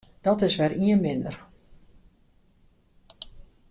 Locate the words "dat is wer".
0.25-0.71